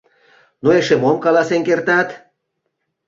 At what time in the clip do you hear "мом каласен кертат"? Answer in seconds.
1.03-2.07